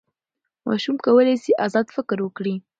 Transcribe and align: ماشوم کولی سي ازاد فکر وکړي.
ماشوم 0.67 0.95
کولی 1.05 1.35
سي 1.43 1.51
ازاد 1.65 1.87
فکر 1.95 2.17
وکړي. 2.21 2.55